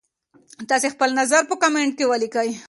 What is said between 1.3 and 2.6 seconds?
په کمنټ کي ولیکئ.